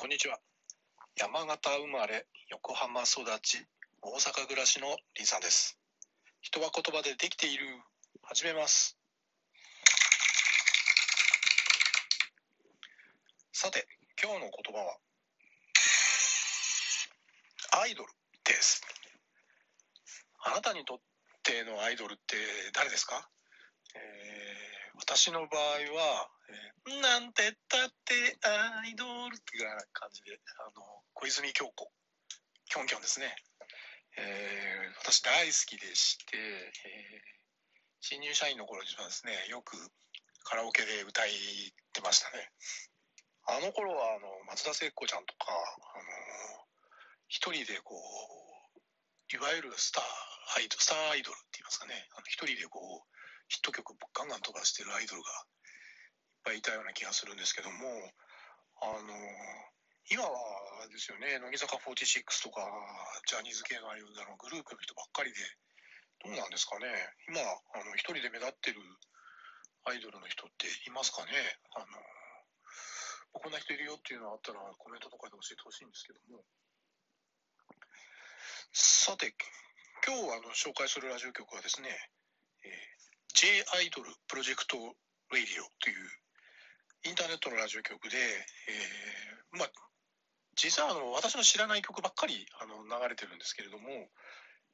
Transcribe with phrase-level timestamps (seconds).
[0.00, 0.38] こんにちは。
[1.14, 3.58] 山形生まれ、横浜育ち、
[4.00, 5.78] 大阪暮らしのリンさんです。
[6.40, 7.66] 人は言葉でできている。
[8.22, 8.96] 始めます。
[13.52, 13.86] さて、
[14.16, 14.96] 今日の言葉は、
[17.82, 18.10] アイドル
[18.44, 18.80] です。
[20.42, 20.98] あなたにとっ
[21.42, 22.36] てのアイドルって
[22.72, 23.28] 誰ですか、
[23.94, 24.70] えー
[25.00, 30.82] 私の場合は、えーなんてったってアイドルっていうような感じで、あの、
[31.14, 31.92] 小泉京子、
[32.66, 33.36] キョンキョンですね。
[34.18, 37.40] えー私大好きでして、えー
[38.00, 39.76] 新入社員の頃にはですね、よく
[40.42, 41.30] カラオケで歌い
[41.92, 42.48] てましたね。
[43.46, 46.64] あの頃は、あの、松田聖子ちゃんとか、あの、
[47.28, 50.04] 一人でこう、いわゆるスター
[50.56, 53.06] アイドル、スターアイドルって言いますかね、あの一人でこう、
[53.48, 55.28] ヒット曲ガンガン飛ばしてるアイドルが
[56.44, 57.76] ぱいいたような気がするんですけども、
[58.82, 59.12] あの、
[60.10, 62.66] 今はですよね、乃木坂46とか、
[63.26, 65.38] ジャニーズ系のああいうあのグループの人ばっかりで、
[66.24, 66.88] どうなんですかね、
[67.28, 68.80] 今、あの一人で目立ってる
[69.84, 71.32] アイドルの人っていますかね、
[71.76, 71.86] あの、
[73.32, 76.42] こんな人いるよっていうのがあったらコメントとかで教えてほしいんですけども。
[78.72, 79.34] さて、
[80.06, 81.90] 今日あの紹介するラジオ局はですね、
[82.64, 83.00] えー
[83.40, 83.46] J
[83.78, 85.99] アイドルプロジェクトラディオという
[87.30, 89.70] ネットのラジオ局で、えーまあ、
[90.58, 93.86] 実はあの私の知らない曲ばっかりあの流れてるんですけれども、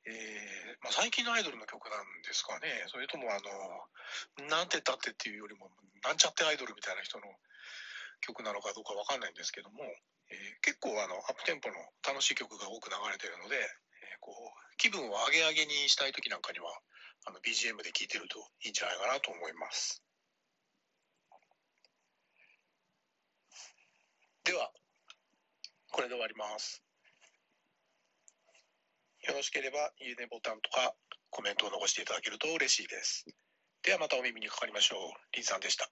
[0.09, 5.69] えーまあ、最近のアイドルの曲なんですかね、それともあの、なんてったってっていうよりも、
[6.01, 7.29] なんちゃってアイドルみたいな人の
[8.25, 9.85] 曲なのかどうかわかんないんですけども、
[10.33, 14.37] えー結構あのアップテンポの楽しい曲が多く流れてるので、えーこう
[14.81, 16.73] 気分を上げ上げにしたい時なんかには
[17.29, 20.03] あの BGM で聴いてるといいんじゃないかなと思います。
[24.47, 24.71] では、
[25.91, 26.83] これで終わります。
[29.27, 30.95] よろしければ、いいねボタンとか
[31.31, 33.27] コメントを残していただけると嬉しいです。
[33.83, 35.01] ではまたお耳にかかりましょう。
[35.35, 35.91] リンさんでした。